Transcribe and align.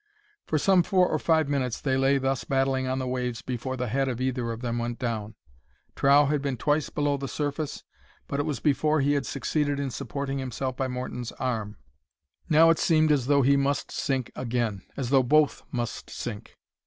For 0.47 0.57
some 0.57 0.81
four 0.81 1.07
or 1.07 1.19
five 1.19 1.47
minutes 1.47 1.79
they 1.79 1.95
lay 1.95 2.17
thus 2.17 2.43
battling 2.43 2.87
on 2.87 2.97
the 2.97 3.05
waves 3.07 3.43
before 3.43 3.77
the 3.77 3.85
head 3.85 4.07
of 4.07 4.19
either 4.19 4.51
of 4.51 4.61
them 4.61 4.79
went 4.79 4.97
down. 4.97 5.35
Trow 5.95 6.25
had 6.25 6.41
been 6.41 6.57
twice 6.57 6.89
below 6.89 7.17
the 7.17 7.27
surface, 7.27 7.83
but 8.27 8.39
it 8.39 8.45
was 8.47 8.59
before 8.59 9.01
he 9.01 9.13
had 9.13 9.27
succeeded 9.27 9.79
in 9.79 9.91
supporting 9.91 10.39
himself 10.39 10.75
by 10.75 10.87
Morton's 10.87 11.31
arm. 11.33 11.77
Now 12.49 12.71
it 12.71 12.79
seemed 12.79 13.11
as 13.11 13.27
though 13.27 13.43
he 13.43 13.55
must 13.55 13.91
sink 13.91 14.31
again,—as 14.35 15.11
though 15.11 15.21
both 15.21 15.61
must 15.71 16.09
sink. 16.09 16.57